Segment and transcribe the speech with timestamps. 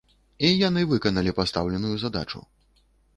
[0.47, 2.43] І яны выканалі пастаўленую задачу.